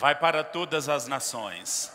[0.00, 1.92] vai para todas as nações.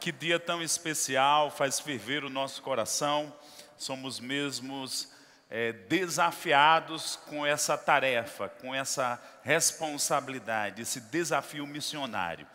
[0.00, 3.32] Que dia tão especial, faz ferver o nosso coração.
[3.78, 5.08] Somos mesmos
[5.48, 12.48] é, desafiados com essa tarefa, com essa responsabilidade, esse desafio missionário.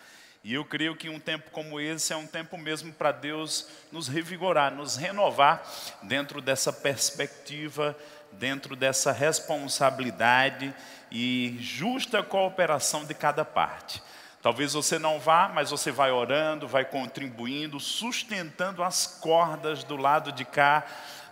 [0.44, 4.10] E eu creio que um tempo como esse é um tempo mesmo para Deus nos
[4.10, 5.64] revigorar, nos renovar
[6.04, 7.98] dentro dessa perspectiva,
[8.34, 10.76] dentro dessa responsabilidade
[11.10, 14.04] e justa cooperação de cada parte.
[14.46, 20.32] Talvez você não vá, mas você vai orando, vai contribuindo, sustentando as cordas do lado
[20.32, 20.86] de cá,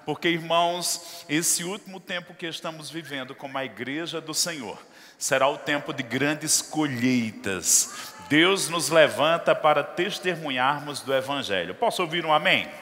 [0.04, 4.80] porque, irmãos, esse último tempo que estamos vivendo como a igreja do Senhor
[5.16, 8.16] será o tempo de grandes colheitas.
[8.30, 11.76] Deus nos levanta para testemunharmos do Evangelho.
[11.76, 12.64] Posso ouvir um amém?
[12.64, 12.74] amém.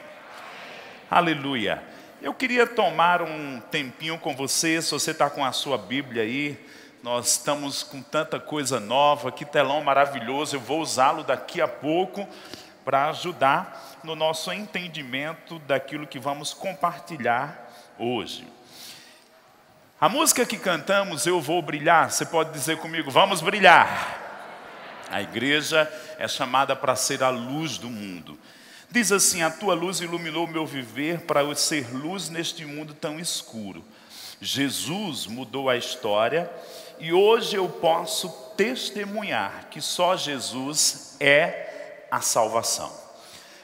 [1.10, 1.82] Aleluia.
[2.22, 6.58] Eu queria tomar um tempinho com você, se você está com a sua Bíblia aí,
[7.02, 12.28] nós estamos com tanta coisa nova, que telão maravilhoso, eu vou usá-lo daqui a pouco
[12.84, 18.46] para ajudar no nosso entendimento daquilo que vamos compartilhar hoje.
[20.00, 24.20] A música que cantamos, Eu Vou Brilhar, você pode dizer comigo, vamos brilhar.
[25.10, 28.38] A igreja é chamada para ser a luz do mundo.
[28.90, 32.94] Diz assim: A tua luz iluminou o meu viver para eu ser luz neste mundo
[32.94, 33.84] tão escuro.
[34.44, 36.50] Jesus mudou a história
[36.98, 42.92] e hoje eu posso testemunhar que só Jesus é a salvação.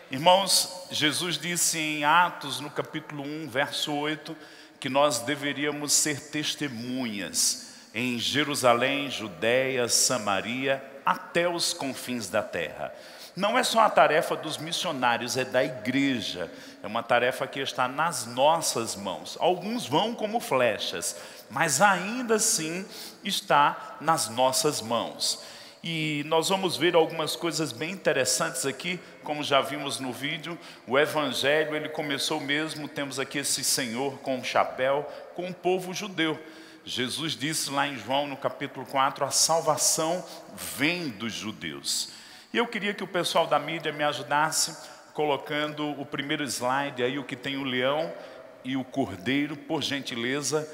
[0.09, 4.37] Irmãos, Jesus disse em Atos, no capítulo 1, verso 8,
[4.79, 12.95] que nós deveríamos ser testemunhas em Jerusalém, Judéia, Samaria, até os confins da terra.
[13.39, 16.50] Não é só a tarefa dos missionários, é da igreja.
[16.83, 19.39] É uma tarefa que está nas nossas mãos.
[19.39, 21.14] Alguns vão como flechas,
[21.48, 22.84] mas ainda assim
[23.22, 25.41] está nas nossas mãos.
[25.84, 30.59] E nós vamos ver algumas coisas bem interessantes aqui, como já vimos no vídeo.
[30.84, 35.94] O evangelho, ele começou mesmo, temos aqui esse senhor com um chapéu, com o povo
[35.94, 36.37] judeu.
[36.84, 40.25] Jesus disse lá em João, no capítulo 4, a salvação
[40.76, 42.18] vem dos judeus.
[42.50, 44.75] E eu queria que o pessoal da mídia me ajudasse
[45.12, 48.10] colocando o primeiro slide aí, o que tem o leão
[48.64, 50.66] e o cordeiro, por gentileza.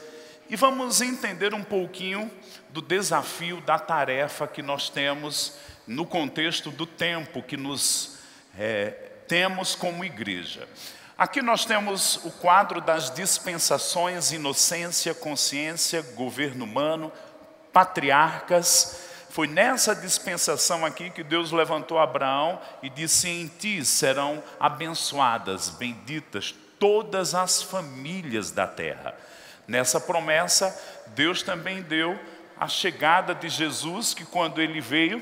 [0.48, 2.30] E vamos entender um pouquinho
[2.68, 8.18] do desafio, da tarefa que nós temos no contexto do tempo que nos
[8.56, 8.90] é,
[9.26, 10.68] temos como igreja.
[11.18, 17.10] Aqui nós temos o quadro das dispensações, inocência, consciência, governo humano,
[17.72, 19.03] patriarcas.
[19.34, 26.54] Foi nessa dispensação aqui que Deus levantou Abraão e disse: Em ti serão abençoadas, benditas
[26.78, 29.12] todas as famílias da terra.
[29.66, 30.80] Nessa promessa,
[31.16, 32.16] Deus também deu
[32.56, 35.20] a chegada de Jesus, que quando ele veio,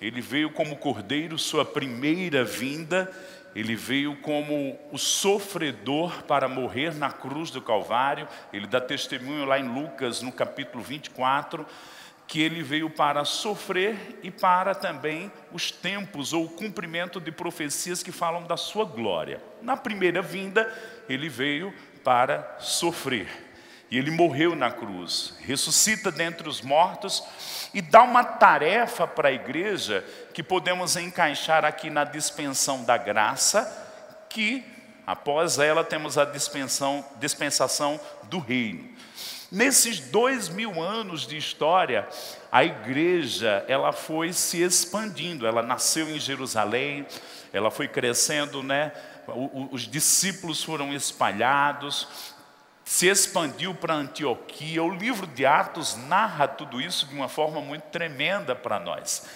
[0.00, 3.12] ele veio como cordeiro, sua primeira vinda,
[3.54, 8.26] ele veio como o sofredor para morrer na cruz do Calvário.
[8.54, 11.66] Ele dá testemunho lá em Lucas, no capítulo 24,
[12.30, 18.04] que ele veio para sofrer e para também os tempos ou o cumprimento de profecias
[18.04, 19.42] que falam da sua glória.
[19.60, 20.72] Na primeira vinda,
[21.08, 21.74] ele veio
[22.04, 23.26] para sofrer.
[23.90, 27.20] E ele morreu na cruz, ressuscita dentre os mortos
[27.74, 33.66] e dá uma tarefa para a igreja que podemos encaixar aqui na dispensão da graça,
[34.28, 34.64] que
[35.04, 38.88] após ela temos a dispensação, dispensação do reino.
[39.50, 42.08] Nesses dois mil anos de história,
[42.52, 45.46] a igreja ela foi se expandindo.
[45.46, 47.04] Ela nasceu em Jerusalém,
[47.52, 48.92] ela foi crescendo, né?
[49.72, 52.06] Os discípulos foram espalhados,
[52.84, 54.82] se expandiu para Antioquia.
[54.82, 59.26] O livro de Atos narra tudo isso de uma forma muito tremenda para nós.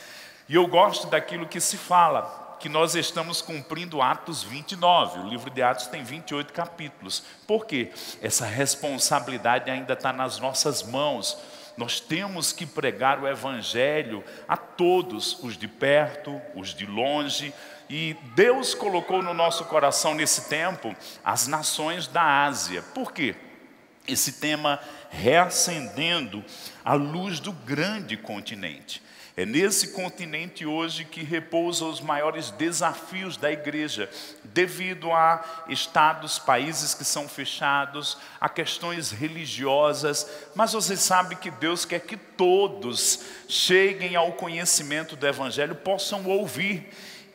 [0.48, 5.19] E eu gosto daquilo que se fala, que nós estamos cumprindo Atos 29.
[5.19, 7.22] O livro de Atos tem 28 capítulos.
[7.47, 7.92] Por quê?
[8.22, 11.36] Essa responsabilidade ainda está nas nossas mãos.
[11.76, 17.53] Nós temos que pregar o Evangelho a todos, os de perto, os de longe,
[17.91, 22.80] e Deus colocou no nosso coração nesse tempo as nações da Ásia.
[22.80, 23.34] Por quê?
[24.09, 24.80] Esse tema
[25.10, 26.42] reacendendo
[26.83, 29.03] a luz do grande continente.
[29.36, 34.09] É nesse continente hoje que repousam os maiores desafios da igreja,
[34.45, 41.84] devido a estados, países que são fechados, a questões religiosas, mas você sabe que Deus
[41.84, 46.89] quer que todos cheguem ao conhecimento do Evangelho, possam ouvir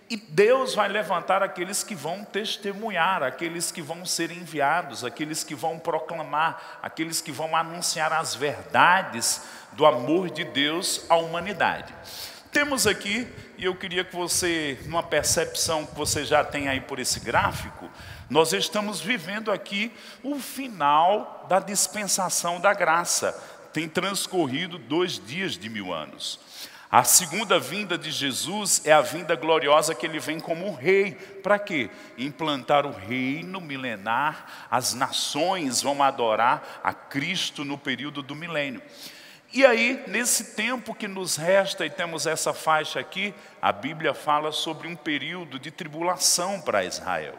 [0.09, 5.53] e Deus vai levantar aqueles que vão testemunhar, aqueles que vão ser enviados, aqueles que
[5.53, 11.93] vão proclamar, aqueles que vão anunciar as verdades do amor de Deus à humanidade.
[12.51, 13.27] Temos aqui,
[13.59, 17.87] e eu queria que você, numa percepção que você já tem aí por esse gráfico,
[18.27, 19.91] nós estamos vivendo aqui
[20.23, 23.39] o final da dispensação da graça.
[23.71, 26.39] Tem transcorrido dois dias de mil anos.
[26.91, 31.11] A segunda vinda de Jesus é a vinda gloriosa que ele vem como rei.
[31.43, 31.87] Para quê?
[32.17, 38.81] Implantar o reino milenar, as nações vão adorar a Cristo no período do milênio.
[39.53, 44.51] E aí, nesse tempo que nos resta, e temos essa faixa aqui, a Bíblia fala
[44.51, 47.35] sobre um período de tribulação para Israel.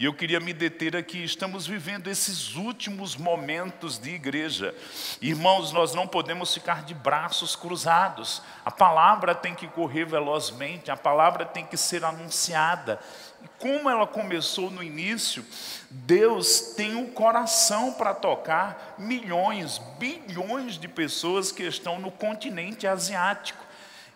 [0.00, 4.74] E eu queria me deter aqui, estamos vivendo esses últimos momentos de igreja.
[5.20, 8.40] Irmãos, nós não podemos ficar de braços cruzados.
[8.64, 12.98] A palavra tem que correr velozmente, a palavra tem que ser anunciada.
[13.44, 15.44] E como ela começou no início,
[15.90, 23.69] Deus tem um coração para tocar milhões, bilhões de pessoas que estão no continente asiático.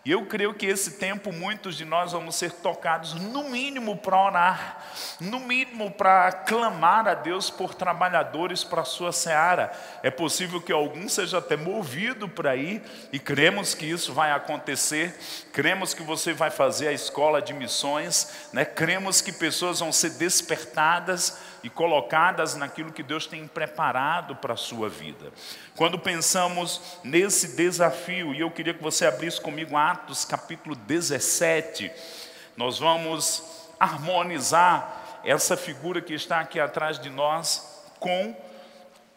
[0.04, 4.22] E eu creio que esse tempo muitos de nós vamos ser tocados, no mínimo para
[4.22, 4.84] orar,
[5.18, 9.72] no mínimo para clamar a Deus por trabalhadores para a sua seara.
[10.02, 15.18] É possível que algum seja até movido para ir, e cremos que isso vai acontecer.
[15.52, 18.64] Cremos que você vai fazer a escola de missões, né?
[18.64, 24.56] cremos que pessoas vão ser despertadas e colocadas naquilo que Deus tem preparado para a
[24.56, 25.32] sua vida.
[25.74, 31.90] Quando pensamos nesse desafio, e eu queria que você abrisse comigo Atos capítulo 17,
[32.54, 33.42] nós vamos
[33.80, 38.36] harmonizar essa figura que está aqui atrás de nós com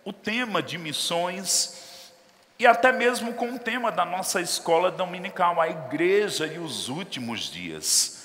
[0.06, 2.12] o tema de missões
[2.58, 7.52] e até mesmo com o tema da nossa escola dominical, a igreja e os últimos
[7.52, 8.17] dias.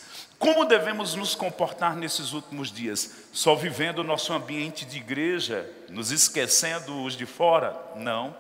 [0.42, 3.12] Como devemos nos comportar nesses últimos dias?
[3.32, 7.80] Só vivendo o nosso ambiente de igreja, nos esquecendo os de fora?
[7.94, 8.36] Não.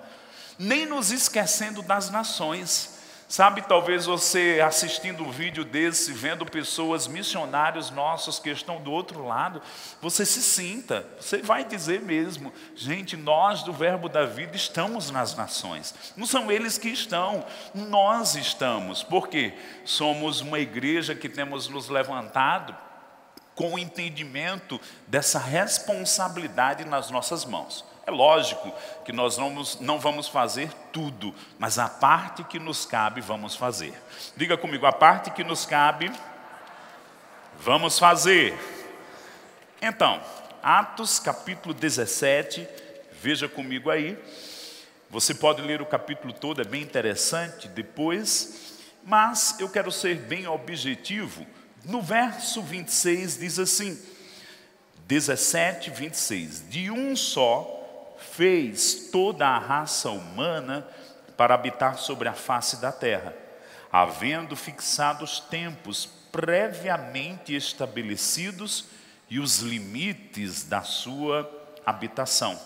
[0.58, 2.98] Nem nos esquecendo das nações.
[3.32, 9.24] Sabe, talvez você assistindo um vídeo desse, vendo pessoas, missionários nossos que estão do outro
[9.24, 9.62] lado,
[10.02, 15.34] você se sinta, você vai dizer mesmo, gente, nós do Verbo da Vida estamos nas
[15.34, 15.94] nações.
[16.14, 17.42] Não são eles que estão,
[17.74, 19.02] nós estamos.
[19.02, 19.54] Por quê?
[19.82, 22.76] Somos uma igreja que temos nos levantado
[23.54, 27.82] com o entendimento dessa responsabilidade nas nossas mãos.
[28.04, 28.72] É lógico
[29.04, 33.94] que nós vamos, não vamos fazer tudo, mas a parte que nos cabe, vamos fazer.
[34.36, 36.10] Diga comigo, a parte que nos cabe,
[37.58, 38.58] vamos fazer.
[39.80, 40.20] Então,
[40.60, 42.68] Atos capítulo 17,
[43.12, 44.18] veja comigo aí.
[45.08, 50.48] Você pode ler o capítulo todo, é bem interessante depois, mas eu quero ser bem
[50.48, 51.46] objetivo.
[51.84, 54.00] No verso 26 diz assim:
[55.06, 57.81] 17, 26: De um só
[58.22, 60.86] fez toda a raça humana
[61.36, 63.34] para habitar sobre a face da terra,
[63.90, 68.86] havendo fixado os tempos previamente estabelecidos
[69.28, 71.50] e os limites da sua
[71.84, 72.58] habitação,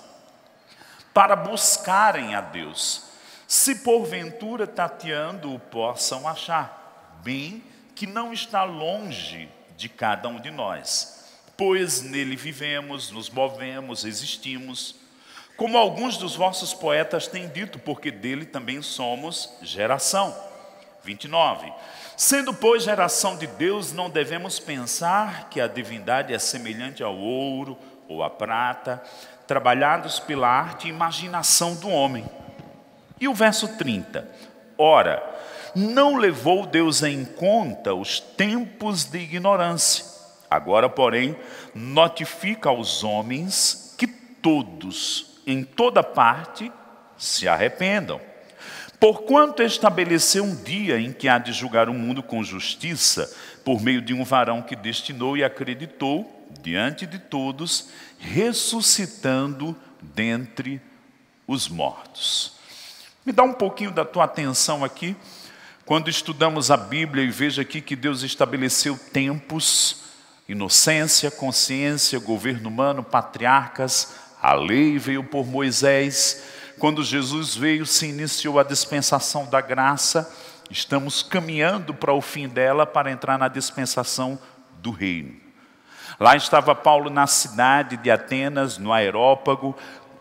[1.12, 3.04] para buscarem a Deus,
[3.46, 7.62] se porventura tateando o possam achar, bem
[7.94, 11.24] que não está longe de cada um de nós,
[11.56, 15.05] pois nele vivemos, nos movemos, existimos,
[15.56, 20.36] como alguns dos vossos poetas têm dito, porque dele também somos geração.
[21.02, 21.72] 29.
[22.16, 27.78] Sendo, pois, geração de Deus, não devemos pensar que a divindade é semelhante ao ouro
[28.08, 29.02] ou à prata,
[29.46, 32.28] trabalhados pela arte e imaginação do homem.
[33.20, 34.28] E o verso 30.
[34.76, 35.22] Ora,
[35.75, 40.04] não levou Deus em conta os tempos de ignorância.
[40.50, 41.36] Agora, porém,
[41.75, 46.72] notifica aos homens que todos em toda parte
[47.16, 48.20] se arrependam.
[48.98, 53.30] Porquanto estabeleceu um dia em que há de julgar o mundo com justiça,
[53.64, 60.80] por meio de um varão que destinou e acreditou diante de todos, ressuscitando dentre
[61.46, 62.54] os mortos.
[63.24, 65.16] Me dá um pouquinho da tua atenção aqui,
[65.84, 70.02] quando estudamos a Bíblia e veja aqui que Deus estabeleceu tempos,
[70.48, 74.14] inocência, consciência, governo humano, patriarcas,
[74.46, 76.44] a lei veio por Moisés.
[76.78, 80.32] Quando Jesus veio, se iniciou a dispensação da graça.
[80.70, 84.38] Estamos caminhando para o fim dela para entrar na dispensação
[84.80, 85.34] do reino.
[86.20, 89.76] Lá estava Paulo na cidade de Atenas, no aerópago,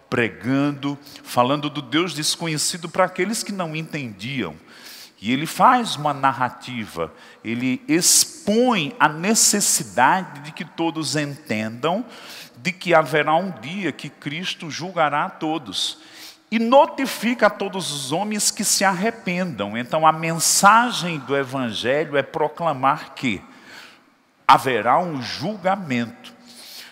[0.09, 4.55] pregando, falando do Deus desconhecido para aqueles que não entendiam.
[5.21, 7.13] E ele faz uma narrativa,
[7.43, 12.03] ele expõe a necessidade de que todos entendam
[12.65, 15.99] de que haverá um dia que Cristo julgará a todos.
[16.49, 19.77] e notifica a todos os homens que se arrependam.
[19.77, 23.41] Então, a mensagem do Evangelho é proclamar que
[24.47, 26.33] haverá um julgamento.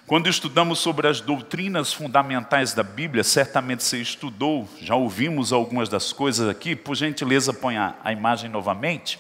[0.06, 6.12] Quando estudamos sobre as doutrinas fundamentais da Bíblia, certamente você estudou, já ouvimos algumas das
[6.12, 9.20] coisas aqui, por gentileza, põe a, a imagem novamente.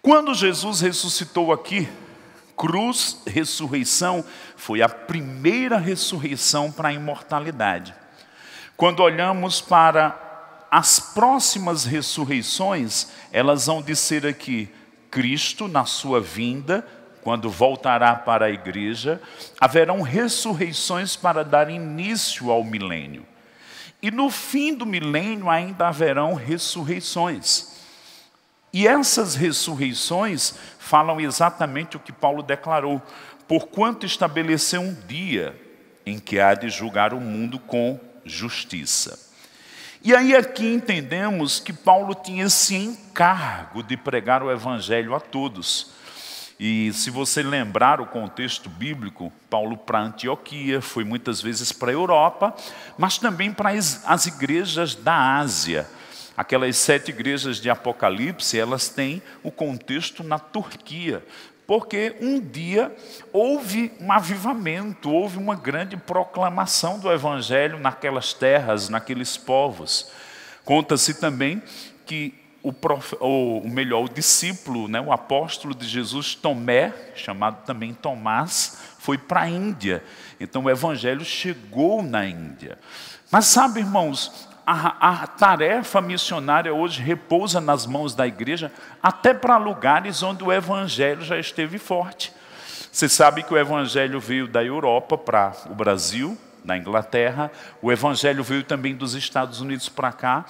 [0.00, 1.88] Quando Jesus ressuscitou aqui,
[2.56, 4.24] cruz, ressurreição,
[4.56, 7.94] foi a primeira ressurreição para a imortalidade.
[8.76, 10.20] Quando olhamos para
[10.70, 14.68] as próximas ressurreições, elas vão dizer aqui:
[15.10, 16.86] Cristo, na sua vinda,
[17.22, 19.20] quando voltará para a igreja,
[19.60, 23.24] haverão ressurreições para dar início ao milênio.
[24.02, 27.73] E no fim do milênio ainda haverão ressurreições.
[28.74, 33.00] E essas ressurreições falam exatamente o que Paulo declarou:
[33.46, 35.54] porquanto estabeleceu um dia
[36.04, 39.30] em que há de julgar o mundo com justiça.
[40.02, 45.92] E aí aqui entendemos que Paulo tinha esse encargo de pregar o evangelho a todos.
[46.58, 51.94] E se você lembrar o contexto bíblico, Paulo para Antioquia, foi muitas vezes para a
[51.94, 52.52] Europa,
[52.98, 55.88] mas também para as igrejas da Ásia.
[56.36, 61.22] Aquelas sete igrejas de Apocalipse, elas têm o contexto na Turquia
[61.66, 62.94] porque um dia
[63.32, 70.10] houve um avivamento, houve uma grande proclamação do Evangelho naquelas terras, naqueles povos.
[70.64, 71.62] Conta-se também
[72.04, 77.92] que o, prof, ou melhor, o discípulo, né, o apóstolo de Jesus, Tomé, chamado também
[77.92, 80.02] Tomás, foi para a Índia.
[80.40, 82.78] Então o Evangelho chegou na Índia.
[83.30, 89.56] Mas sabe, irmãos, a, a, tarefa missionária hoje repousa nas mãos da igreja, até para
[89.56, 92.32] lugares onde o evangelho já esteve forte.
[92.90, 97.50] Você sabe que o evangelho veio da Europa para o Brasil, na Inglaterra,
[97.82, 100.46] o evangelho veio também dos Estados Unidos para cá.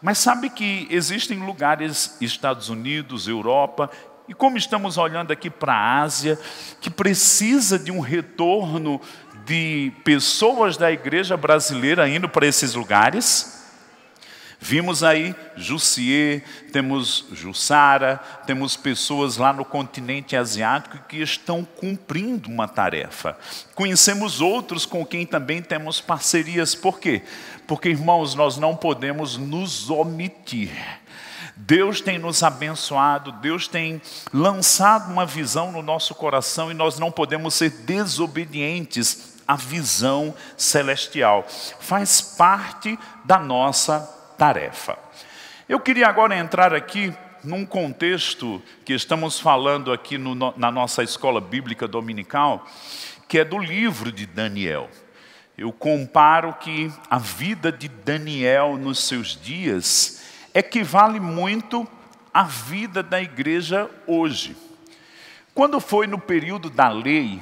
[0.00, 3.90] Mas sabe que existem lugares, Estados Unidos, Europa,
[4.28, 6.38] e como estamos olhando aqui para a Ásia,
[6.80, 9.00] que precisa de um retorno
[9.44, 13.57] de pessoas da igreja brasileira indo para esses lugares?
[14.60, 22.66] Vimos aí Jussier, temos Jussara, temos pessoas lá no continente asiático que estão cumprindo uma
[22.66, 23.38] tarefa.
[23.74, 26.74] Conhecemos outros com quem também temos parcerias.
[26.74, 27.22] Por quê?
[27.68, 30.72] Porque, irmãos, nós não podemos nos omitir.
[31.54, 34.00] Deus tem nos abençoado, Deus tem
[34.32, 41.46] lançado uma visão no nosso coração e nós não podemos ser desobedientes à visão celestial.
[41.80, 44.96] Faz parte da nossa tarefa.
[45.68, 51.40] Eu queria agora entrar aqui num contexto que estamos falando aqui no, na nossa escola
[51.40, 52.64] bíblica dominical,
[53.28, 54.88] que é do livro de Daniel.
[55.56, 60.22] Eu comparo que a vida de Daniel nos seus dias
[60.54, 61.86] equivale muito
[62.32, 64.56] à vida da igreja hoje.
[65.52, 67.40] Quando foi no período da lei,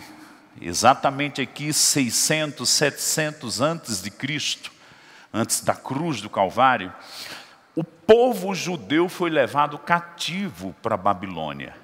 [0.60, 4.72] exatamente aqui 600, 700 antes de Cristo,
[5.36, 6.92] antes da cruz do Calvário,
[7.74, 11.74] o povo judeu foi levado cativo para a Babilônia.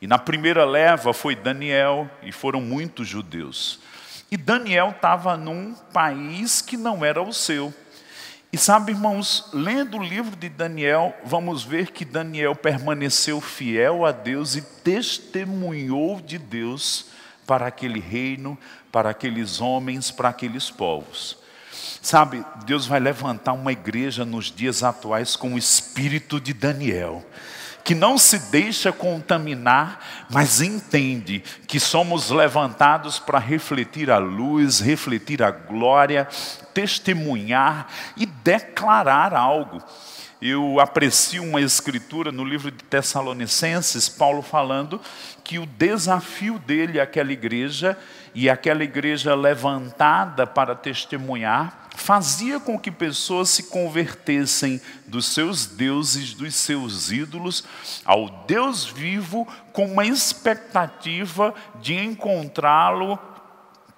[0.00, 3.80] E na primeira leva foi Daniel, e foram muitos judeus.
[4.30, 7.74] E Daniel estava num país que não era o seu.
[8.50, 14.12] E sabe, irmãos, lendo o livro de Daniel, vamos ver que Daniel permaneceu fiel a
[14.12, 17.10] Deus e testemunhou de Deus
[17.46, 18.56] para aquele reino,
[18.90, 21.47] para aqueles homens, para aqueles povos.
[22.02, 27.24] Sabe, Deus vai levantar uma igreja nos dias atuais com o espírito de Daniel,
[27.84, 35.42] que não se deixa contaminar, mas entende que somos levantados para refletir a luz, refletir
[35.42, 36.28] a glória,
[36.74, 39.82] testemunhar e declarar algo.
[40.40, 45.00] Eu aprecio uma escritura no livro de Tessalonicenses, Paulo falando
[45.42, 47.98] que o desafio dele àquela igreja
[48.40, 56.34] e aquela igreja levantada para testemunhar fazia com que pessoas se convertessem dos seus deuses,
[56.34, 57.64] dos seus ídolos,
[58.04, 63.18] ao Deus vivo, com uma expectativa de encontrá-lo.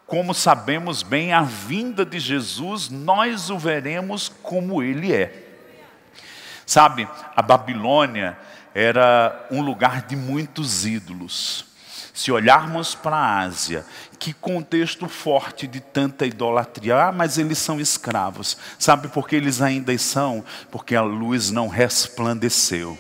[0.07, 5.49] Como sabemos bem, a vinda de Jesus, nós o veremos como ele é.
[6.65, 7.07] Sabe,
[7.37, 8.39] a Babilônia
[8.75, 11.70] era um lugar de muitos ídolos.
[12.21, 13.83] Se olharmos para a Ásia,
[14.19, 17.05] que contexto forte de tanta idolatria.
[17.07, 18.59] Ah, mas eles são escravos.
[18.79, 20.45] Sabe por que eles ainda são?
[20.71, 22.99] Porque a luz não resplandeceu.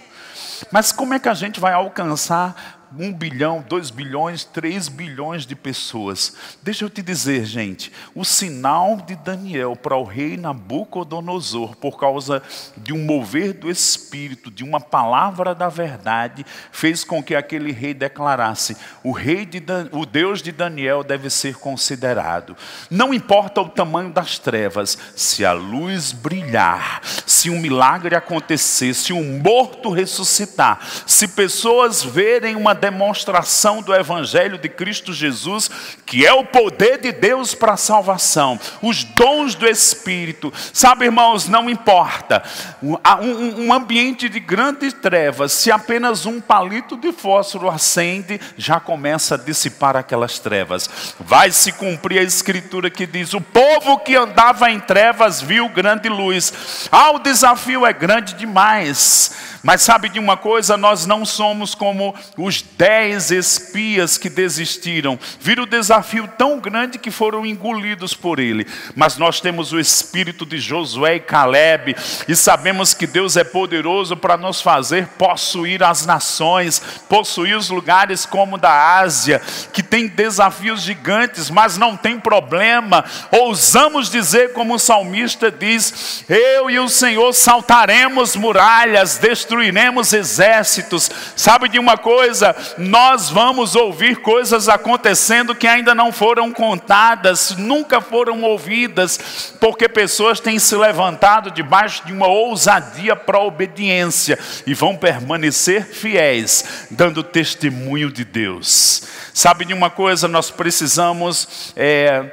[0.73, 5.55] Mas como é que a gente vai alcançar um bilhão, dois bilhões, três bilhões de
[5.55, 6.35] pessoas.
[6.63, 12.43] Deixa eu te dizer, gente, o sinal de Daniel para o rei Nabucodonosor, por causa
[12.77, 17.95] de um mover do Espírito, de uma palavra da verdade, fez com que aquele rei
[17.95, 19.89] declarasse: o rei de Dan...
[19.93, 22.57] o Deus de Daniel deve ser considerado.
[22.91, 29.13] Não importa o tamanho das trevas, se a luz brilhar, se um milagre acontecer, se
[29.13, 35.71] um morto ressuscitar, se pessoas verem uma demonstração do Evangelho de Cristo Jesus,
[36.07, 40.53] que é o poder de Deus para a salvação, os dons do Espírito.
[40.73, 42.43] Sabe, irmãos, não importa.
[42.83, 49.39] Um, ambiente de grandes trevas, se apenas um palito de fósforo acende, já começa a
[49.39, 50.89] dissipar aquelas trevas.
[51.21, 56.09] Vai se cumprir a escritura que diz: o povo que andava em trevas viu grande
[56.09, 56.89] luz.
[56.91, 59.50] Ah, o desafio é grande demais.
[59.63, 60.77] Mas sabe de uma coisa?
[60.77, 65.19] Nós não somos como os dez espias que desistiram.
[65.41, 68.67] Viram o desafio tão grande que foram engolidos por ele.
[68.95, 71.95] Mas nós temos o espírito de Josué e Caleb
[72.27, 78.25] e sabemos que Deus é poderoso para nos fazer possuir as nações, possuir os lugares
[78.25, 83.05] como da Ásia, que tem desafios gigantes, mas não tem problema.
[83.31, 91.11] Ousamos dizer, como o salmista diz: Eu e o Senhor saltaremos muralhas, destruiremos destruiremos exércitos.
[91.35, 92.55] Sabe de uma coisa?
[92.79, 100.39] Nós vamos ouvir coisas acontecendo que ainda não foram contadas, nunca foram ouvidas, porque pessoas
[100.39, 107.25] têm se levantado debaixo de uma ousadia para a obediência e vão permanecer fiéis, dando
[107.25, 109.03] testemunho de Deus.
[109.35, 110.29] Sabe de uma coisa?
[110.29, 111.73] Nós precisamos.
[111.77, 112.31] É,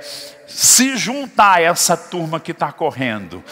[0.58, 3.44] se juntar a essa turma que está correndo.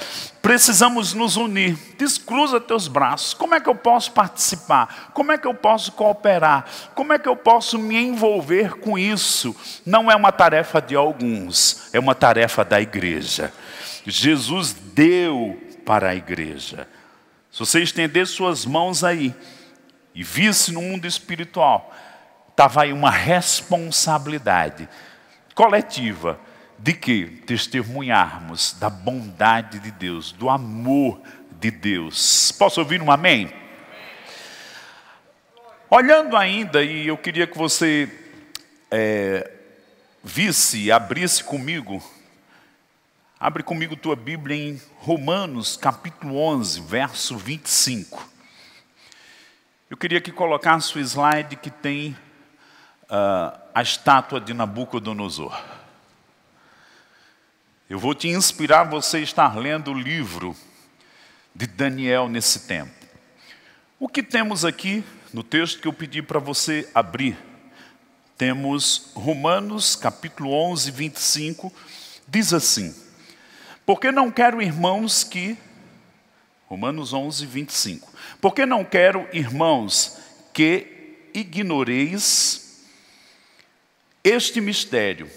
[0.42, 1.78] Precisamos nos unir.
[2.00, 3.32] Descruza teus braços.
[3.32, 5.12] Como é que eu posso participar?
[5.14, 6.66] Como é que eu posso cooperar?
[6.96, 9.56] Como é que eu posso me envolver com isso?
[9.86, 13.54] Não é uma tarefa de alguns, é uma tarefa da igreja.
[14.04, 16.88] Jesus deu para a igreja.
[17.52, 19.32] Se você estender suas mãos aí
[20.16, 21.94] e visse no mundo espiritual,
[22.50, 24.90] estava aí uma responsabilidade
[25.54, 26.40] coletiva
[26.78, 31.22] de que testemunharmos da bondade de Deus, do amor
[31.60, 32.52] de Deus.
[32.52, 33.52] Posso ouvir um amém?
[35.90, 38.12] Olhando ainda, e eu queria que você
[38.92, 39.52] é,
[40.24, 42.04] visse, abrisse comigo,
[43.40, 48.30] abre comigo tua Bíblia em Romanos, capítulo 11, verso 25.
[49.90, 52.18] Eu queria que colocasse o slide que tem
[53.04, 55.56] uh, a estátua de Nabucodonosor.
[57.88, 60.56] Eu vou te inspirar você estar lendo o livro
[61.54, 62.92] de Daniel nesse tempo.
[64.00, 67.38] O que temos aqui no texto que eu pedi para você abrir?
[68.40, 71.72] Temos Romanos capítulo 11, 25,
[72.28, 72.92] diz assim:
[73.86, 75.56] Porque não quero, irmãos, que.
[76.66, 78.12] Romanos 11, 25.
[78.42, 80.18] Porque não quero, irmãos,
[80.52, 82.84] que ignoreis
[84.24, 85.30] este mistério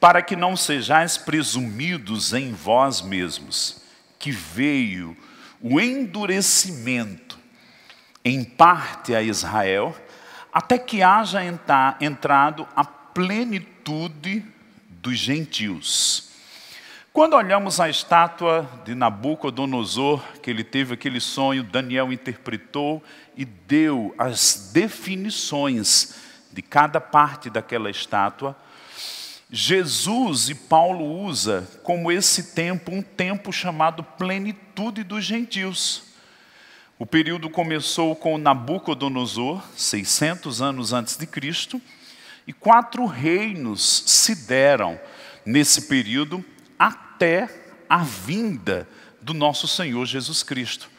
[0.00, 3.82] para que não sejais presumidos em vós mesmos,
[4.18, 5.16] que veio
[5.60, 7.38] o endurecimento
[8.24, 9.96] em parte a Israel,
[10.52, 11.40] até que haja
[12.00, 14.44] entrado a plenitude
[14.88, 16.28] dos gentios.
[17.12, 23.02] Quando olhamos a estátua de Nabucodonosor, que ele teve aquele sonho, Daniel interpretou
[23.36, 26.14] e deu as definições
[26.52, 28.56] de cada parte daquela estátua,
[29.50, 36.02] Jesus e Paulo usa como esse tempo um tempo chamado plenitude dos gentios.
[36.98, 41.80] O período começou com Nabucodonosor, 600 anos antes de Cristo,
[42.46, 45.00] e quatro reinos se deram
[45.46, 46.44] nesse período
[46.78, 47.48] até
[47.88, 48.86] a vinda
[49.22, 50.90] do nosso Senhor Jesus Cristo.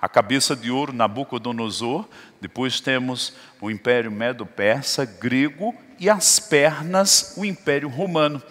[0.00, 2.08] A cabeça de ouro, Nabucodonosor,
[2.42, 8.42] depois temos o Império Medo-Persa, grego e as pernas o Império Romano,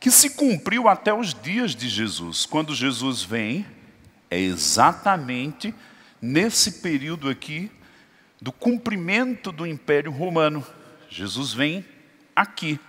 [0.00, 2.46] que se cumpriu até os dias de Jesus.
[2.46, 3.66] Quando Jesus vem,
[4.30, 5.74] é exatamente
[6.18, 7.70] nesse período aqui
[8.40, 10.66] do cumprimento do Império Romano.
[11.10, 11.84] Jesus vem
[12.34, 12.80] aqui.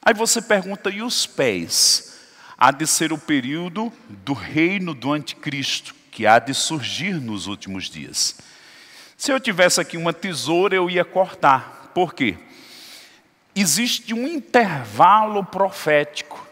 [0.00, 2.16] Aí você pergunta, e os pés?
[2.56, 7.90] Há de ser o período do reino do anticristo, que há de surgir nos últimos
[7.90, 8.36] dias.
[9.16, 11.92] Se eu tivesse aqui uma tesoura, eu ia cortar.
[11.94, 12.36] Por quê?
[13.54, 16.46] Existe um intervalo profético,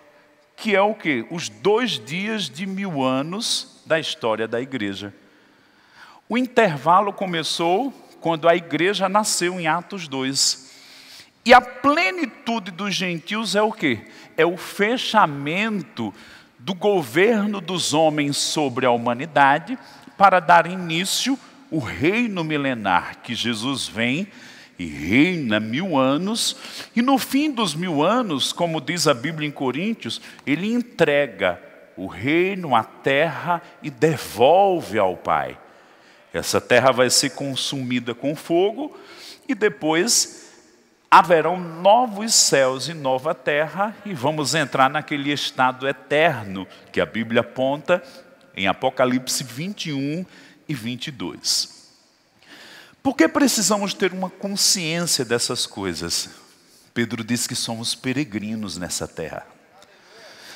[0.57, 1.27] que é o quê?
[1.31, 5.13] Os dois dias de mil anos da história da igreja.
[6.29, 10.71] O intervalo começou quando a igreja nasceu em Atos 2.
[11.45, 14.07] E a plenitude dos gentios é o quê?
[14.37, 16.15] É o fechamento
[16.57, 19.77] do governo dos homens sobre a humanidade
[20.17, 21.37] para dar início
[21.73, 24.29] o reino milenar que Jesus vem
[24.79, 26.57] e reina mil anos,
[26.95, 31.59] e no fim dos mil anos, como diz a Bíblia em Coríntios, ele entrega
[31.97, 35.59] o reino, a terra e devolve ao Pai.
[36.33, 38.95] Essa terra vai ser consumida com fogo
[39.49, 40.51] e depois
[41.11, 47.43] haverão novos céus e nova terra e vamos entrar naquele estado eterno que a Bíblia
[47.43, 48.03] aponta
[48.57, 50.25] em Apocalipse 21
[50.69, 51.83] e 22.
[53.03, 56.31] Por que precisamos ter uma consciência dessas coisas?
[56.95, 59.47] Pedro diz que somos peregrinos nessa terra.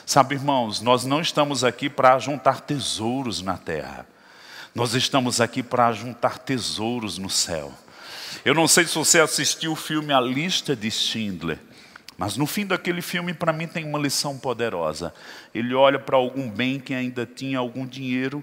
[0.04, 4.06] Sabe, irmãos, nós não estamos aqui para juntar tesouros na terra.
[4.72, 7.72] Nós estamos aqui para juntar tesouros no céu.
[8.44, 11.58] Eu não sei se você assistiu o filme A Lista de Schindler,
[12.18, 15.12] mas no fim daquele filme, para mim, tem uma lição poderosa.
[15.54, 18.42] Ele olha para algum bem que ainda tinha algum dinheiro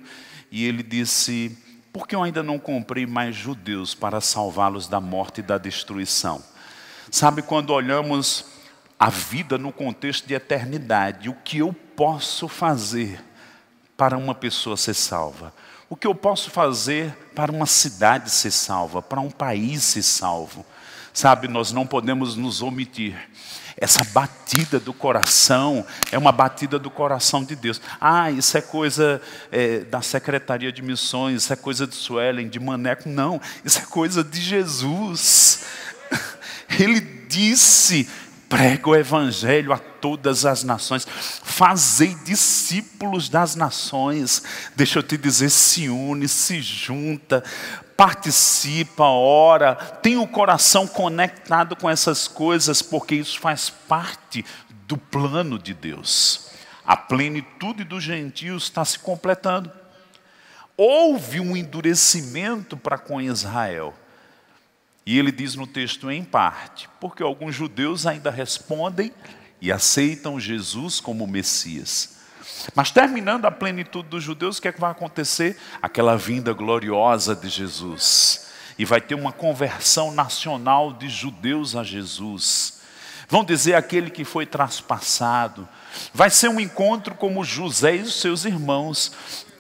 [0.52, 1.58] e ele disse:
[1.92, 6.44] Por que eu ainda não comprei mais judeus para salvá-los da morte e da destruição?
[7.10, 8.46] Sabe, quando olhamos
[9.00, 13.20] a vida no contexto de eternidade, o que eu posso fazer
[13.98, 15.54] para uma pessoa ser salva?
[15.90, 20.66] O que eu posso fazer para uma cidade ser salva, para um país ser salvo?
[21.14, 23.16] Sabe, nós não podemos nos omitir.
[23.78, 27.82] Essa batida do coração é uma batida do coração de Deus.
[28.00, 32.60] Ah, isso é coisa é, da Secretaria de Missões, isso é coisa de Suelen, de
[32.60, 33.10] Maneco.
[33.10, 35.66] Não, isso é coisa de Jesus.
[36.80, 38.08] Ele disse
[38.54, 41.08] prega o evangelho a todas as nações,
[41.44, 44.44] fazei discípulos das nações.
[44.76, 47.44] Deixa eu te dizer, se une, se junta,
[47.98, 54.46] participa, ora, tem o coração conectado com essas coisas, porque isso faz parte
[54.88, 56.52] do plano de Deus.
[56.86, 59.72] A plenitude dos gentios está se completando.
[60.78, 63.96] Houve um endurecimento para com Israel
[65.06, 69.12] e ele diz no texto em parte, porque alguns judeus ainda respondem
[69.62, 72.18] e aceitam Jesus como Messias.
[72.76, 75.58] Mas terminando a plenitude dos judeus, o que é que vai acontecer?
[75.82, 78.48] Aquela vinda gloriosa de Jesus.
[78.78, 82.82] E vai ter uma conversão nacional de judeus a Jesus.
[83.28, 85.68] Vão dizer aquele que foi traspassado.
[86.14, 89.12] Vai ser um encontro como José e os seus irmãos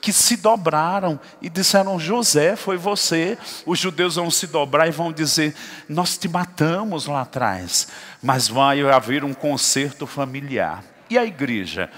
[0.03, 3.37] que se dobraram e disseram: José, foi você.
[3.65, 5.55] Os judeus vão se dobrar e vão dizer:
[5.87, 7.87] Nós te matamos lá atrás,
[8.21, 10.83] mas vai haver um concerto familiar.
[11.09, 11.89] E a igreja?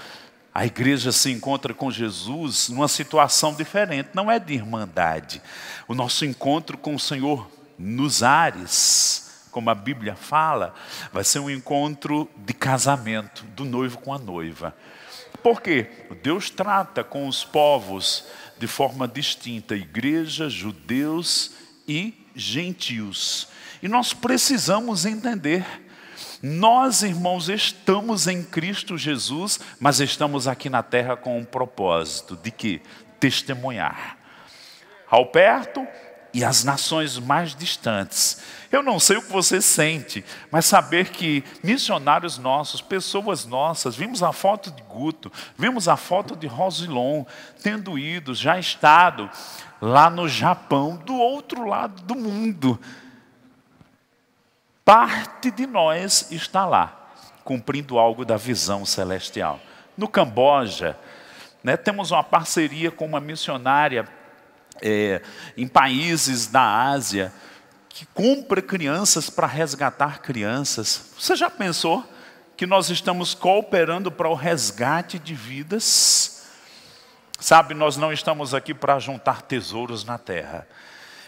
[0.54, 5.42] A igreja se encontra com Jesus numa situação diferente, não é de irmandade.
[5.88, 10.72] O nosso encontro com o Senhor nos ares, como a Bíblia fala,
[11.12, 14.74] vai ser um encontro de casamento do noivo com a noiva.
[15.46, 15.86] Por quê?
[16.24, 18.24] Deus trata com os povos
[18.58, 21.52] de forma distinta, igreja, judeus
[21.86, 23.46] e gentios.
[23.80, 25.64] E nós precisamos entender.
[26.42, 32.50] Nós, irmãos, estamos em Cristo Jesus, mas estamos aqui na terra com um propósito de
[32.50, 32.82] que
[33.20, 34.18] testemunhar.
[35.08, 35.86] Ao perto
[36.36, 38.42] e as nações mais distantes.
[38.70, 44.22] Eu não sei o que você sente, mas saber que missionários nossos, pessoas nossas, vimos
[44.22, 47.24] a foto de Guto, vimos a foto de Rosilon,
[47.62, 49.30] tendo ido, já estado
[49.80, 52.78] lá no Japão, do outro lado do mundo.
[54.84, 57.12] Parte de nós está lá,
[57.44, 59.58] cumprindo algo da visão celestial.
[59.96, 60.98] No Camboja,
[61.64, 64.06] né, temos uma parceria com uma missionária
[64.82, 65.22] é,
[65.56, 67.32] em países da Ásia
[67.88, 71.12] que compra crianças para resgatar crianças.
[71.18, 72.04] Você já pensou
[72.54, 76.46] que nós estamos cooperando para o resgate de vidas?
[77.38, 80.66] Sabe, nós não estamos aqui para juntar tesouros na terra.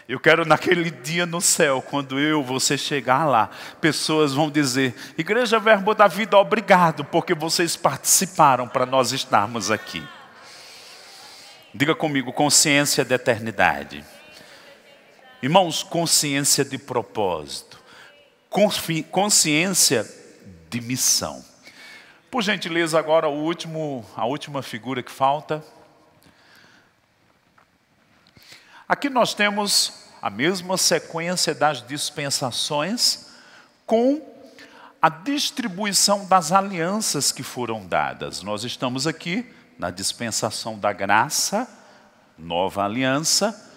[0.07, 5.59] Eu quero naquele dia no céu, quando eu, você chegar lá, pessoas vão dizer: Igreja
[5.59, 10.03] Verbo da Vida, obrigado, porque vocês participaram para nós estarmos aqui.
[11.73, 14.03] Diga comigo, consciência da eternidade.
[15.39, 17.79] Irmãos, consciência de propósito,
[19.11, 20.03] consciência
[20.67, 21.45] de missão.
[22.31, 25.63] Por gentileza, agora o último, a última figura que falta.
[28.87, 33.27] Aqui nós temos a mesma sequência das dispensações
[33.85, 34.27] com
[34.99, 38.41] a distribuição das alianças que foram dadas.
[38.41, 39.45] Nós estamos aqui
[39.79, 41.67] na dispensação da graça,
[42.37, 43.73] nova aliança,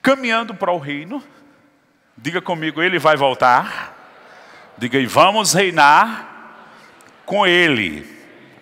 [0.00, 1.20] caminhando para o reino,
[2.22, 3.96] Diga comigo, ele vai voltar.
[4.76, 6.54] Diga aí, vamos reinar
[7.24, 8.06] com ele.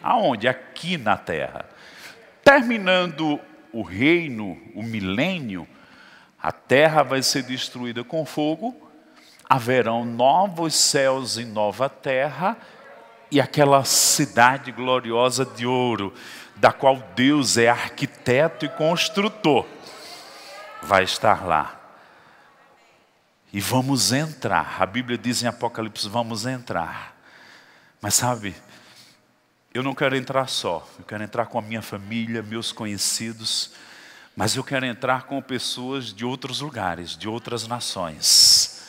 [0.00, 0.46] Aonde?
[0.46, 1.64] Aqui na terra.
[2.44, 3.40] Terminando
[3.72, 5.66] o reino, o milênio,
[6.40, 8.76] a terra vai ser destruída com fogo,
[9.50, 12.56] haverão novos céus e nova terra,
[13.30, 16.14] e aquela cidade gloriosa de ouro,
[16.56, 19.66] da qual Deus é arquiteto e construtor,
[20.82, 21.74] vai estar lá.
[23.52, 24.76] E vamos entrar.
[24.80, 27.16] A Bíblia diz em Apocalipse: vamos entrar.
[28.00, 28.54] Mas sabe,
[29.72, 33.72] eu não quero entrar só, eu quero entrar com a minha família, meus conhecidos,
[34.36, 38.88] mas eu quero entrar com pessoas de outros lugares, de outras nações.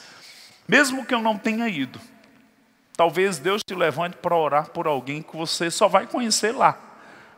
[0.67, 1.99] Mesmo que eu não tenha ido,
[2.99, 6.77] talvez Deus te levante para orar por alguém que você só vai conhecer lá,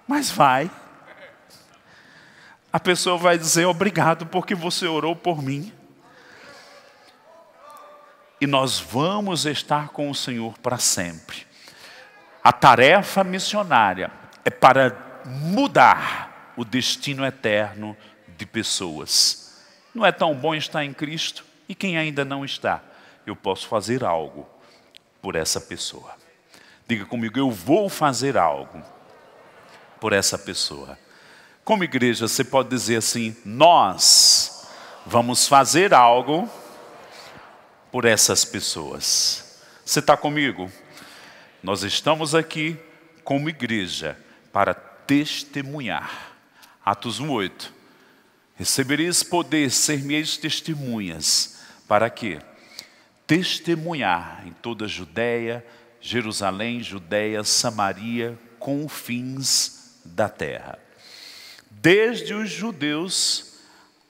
[0.07, 0.71] mas vai.
[2.73, 5.71] A pessoa vai dizer obrigado porque você orou por mim
[8.41, 11.45] e nós vamos estar com o Senhor para sempre.
[12.43, 14.09] A tarefa missionária
[14.43, 17.95] é para mudar o destino eterno
[18.35, 19.63] de pessoas.
[19.93, 22.81] Não é tão bom estar em Cristo e quem ainda não está,
[23.27, 24.50] eu posso fazer algo
[25.21, 26.15] por essa pessoa.
[26.87, 28.83] Diga comigo, eu vou fazer algo
[29.99, 30.97] por essa pessoa.
[31.63, 34.67] Como igreja, você pode dizer assim: nós
[35.05, 36.49] vamos fazer algo
[37.91, 39.61] por essas pessoas.
[39.85, 40.71] Você está comigo?
[41.61, 42.77] Nós estamos aqui
[43.23, 44.17] como igreja
[44.51, 46.31] para testemunhar.
[46.83, 47.71] Atos 1:8.
[48.55, 52.39] Recebereis poder, ser-me-eis testemunhas, para quê?
[53.31, 55.65] Testemunhar em toda a Judéia,
[56.01, 60.77] Jerusalém, Judéia, Samaria, confins da terra.
[61.69, 63.57] Desde os judeus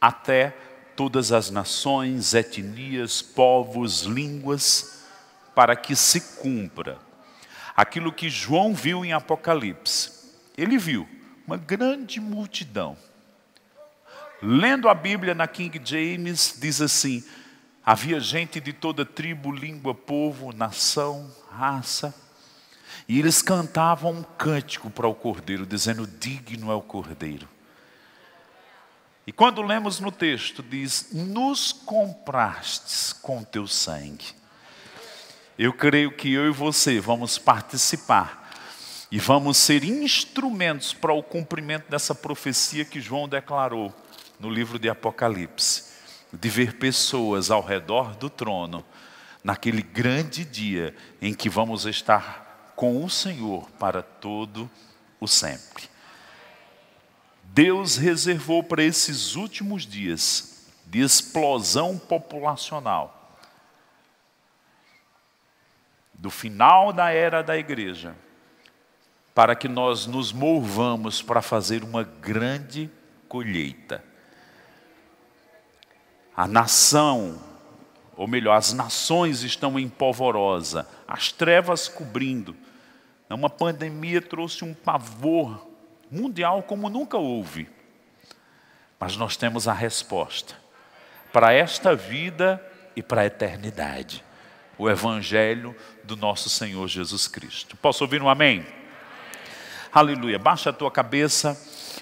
[0.02, 0.58] até
[0.96, 5.06] todas as nações, etnias, povos, línguas,
[5.54, 6.98] para que se cumpra
[7.78, 10.32] aquilo que João viu em Apocalipse.
[10.58, 11.08] Ele viu
[11.46, 12.98] uma grande multidão.
[14.42, 17.24] Lendo a Bíblia na King James, diz assim:
[17.92, 22.16] havia gente de toda tribo, língua, povo, nação, raça,
[23.06, 27.50] e eles cantavam um cântico para o cordeiro, dizendo: Digno é o cordeiro.
[29.28, 34.28] E quando lemos no texto, diz: Nos comprastes com teu sangue.
[35.60, 38.54] Eu creio que eu e você vamos participar
[39.12, 43.94] e vamos ser instrumentos para o cumprimento dessa profecia que João declarou
[44.40, 45.91] no livro de Apocalipse,
[46.34, 48.86] de ver pessoas ao redor do trono
[49.44, 54.70] naquele grande dia em que vamos estar com o Senhor para todo
[55.20, 55.90] o sempre.
[57.44, 63.38] Deus reservou para esses últimos dias de explosão populacional,
[66.14, 68.16] do final da era da igreja,
[69.34, 72.90] para que nós nos movamos para fazer uma grande
[73.28, 74.04] colheita.
[76.36, 77.42] A nação,
[78.16, 82.56] ou melhor, as nações estão em polvorosa, as trevas cobrindo.
[83.30, 85.68] Uma pandemia trouxe um pavor
[86.12, 87.70] mundial como nunca houve.
[89.00, 90.56] Mas nós temos a resposta
[91.32, 92.62] para esta vida
[92.96, 94.24] e para a eternidade.
[94.78, 97.78] O Evangelho do nosso Senhor Jesus Cristo.
[97.78, 98.66] Posso ouvir um amém?
[99.94, 100.40] Aleluia.
[100.40, 101.60] Baixa a tua cabeça.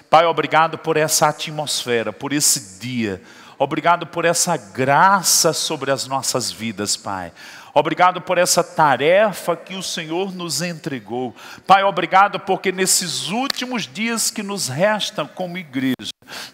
[0.09, 3.21] Pai, obrigado por essa atmosfera, por esse dia.
[3.62, 7.34] Obrigado por essa graça sobre as nossas vidas, Pai.
[7.74, 11.36] Obrigado por essa tarefa que o Senhor nos entregou.
[11.67, 15.93] Pai, obrigado porque nesses últimos dias que nos restam como igreja,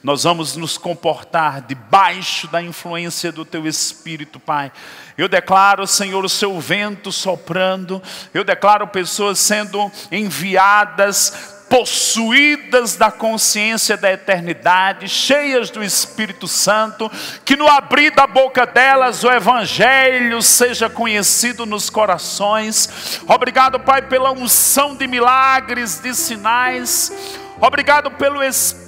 [0.04, 4.72] nós vamos nos comportar debaixo da influência do Teu Espírito, Pai.
[5.16, 8.02] Eu declaro, Senhor, o Seu vento soprando,
[8.34, 17.12] eu declaro pessoas sendo enviadas possuídas da consciência da eternidade, cheias do Espírito Santo,
[17.44, 23.20] que no abrir da boca delas o Evangelho seja conhecido nos corações.
[23.28, 27.12] Obrigado, Pai, pela unção de milagres, de sinais.
[27.60, 28.85] Obrigado pelo espírito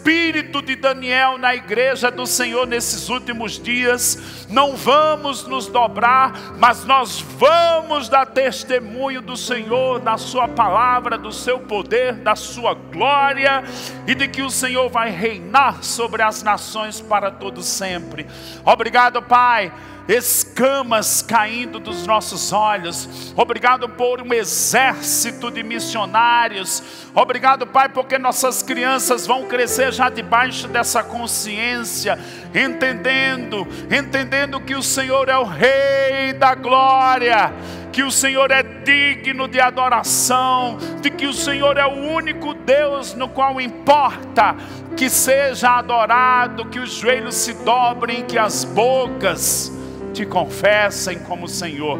[0.67, 4.45] de Daniel na igreja do Senhor nesses últimos dias.
[4.49, 11.31] Não vamos nos dobrar, mas nós vamos dar testemunho do Senhor, da Sua palavra, do
[11.31, 13.63] Seu poder, da Sua glória
[14.05, 18.27] e de que o Senhor vai reinar sobre as nações para todo sempre.
[18.65, 19.71] Obrigado, Pai
[20.07, 23.33] escamas caindo dos nossos olhos.
[23.35, 26.81] Obrigado por um exército de missionários.
[27.13, 32.17] Obrigado, Pai, porque nossas crianças vão crescer já debaixo dessa consciência,
[32.53, 37.51] entendendo, entendendo que o Senhor é o Rei da glória,
[37.91, 43.15] que o Senhor é digno de adoração, de que o Senhor é o único Deus
[43.15, 44.55] no qual importa
[44.95, 49.71] que seja adorado, que os joelhos se dobrem, que as bocas
[50.13, 51.99] te confessem como Senhor.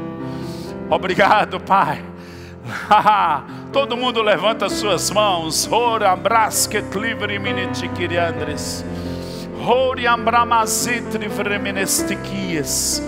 [0.89, 2.03] Obrigado, Pai.
[3.71, 5.67] Todo mundo levanta suas mãos.
[5.71, 8.85] Ora, brasket livre minitiquiriandres.
[9.65, 13.01] Ori ambramazitri vremenestiquias.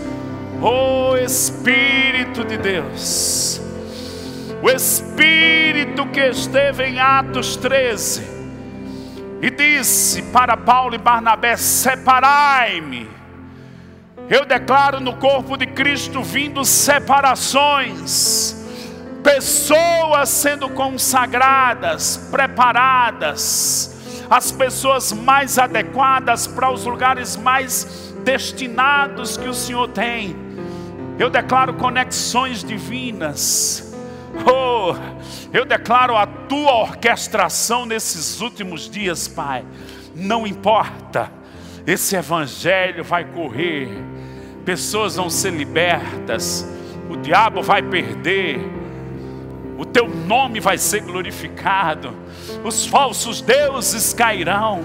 [0.62, 3.62] Oh Espírito de Deus.
[4.62, 8.40] O Espírito que esteve em Atos 13
[9.42, 13.10] e disse para Paulo e Barnabé: Separai-me.
[14.30, 18.49] Eu declaro no corpo de Cristo vindo separações
[19.24, 23.96] pessoas sendo consagradas, preparadas,
[24.30, 30.36] as pessoas mais adequadas para os lugares mais destinados que o Senhor tem.
[31.18, 33.94] Eu declaro conexões divinas.
[34.46, 34.96] Oh,
[35.52, 39.66] eu declaro a tua orquestração nesses últimos dias, Pai.
[40.16, 41.32] Não importa,
[41.86, 43.90] esse evangelho vai correr,
[44.64, 46.68] pessoas vão ser libertas,
[47.10, 48.79] o diabo vai perder,
[49.80, 52.14] o teu nome vai ser glorificado,
[52.66, 54.82] os falsos deuses cairão,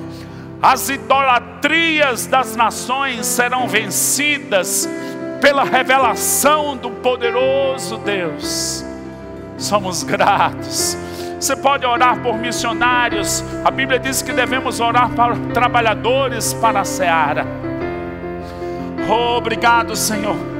[0.63, 4.89] as idolatrias das nações serão vencidas
[5.41, 8.85] pela revelação do poderoso Deus.
[9.59, 10.97] Somos gratos.
[11.41, 13.45] Você pode orar por missionários.
[13.65, 17.45] A Bíblia diz que devemos orar para trabalhadores para a seara.
[19.09, 20.54] Oh, obrigado, Senhor